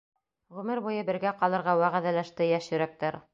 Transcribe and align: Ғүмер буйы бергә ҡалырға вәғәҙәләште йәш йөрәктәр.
Ғүмер 0.59 0.79
буйы 0.85 1.03
бергә 1.09 1.33
ҡалырға 1.41 1.75
вәғәҙәләште 1.83 2.49
йәш 2.55 2.71
йөрәктәр. 2.73 3.21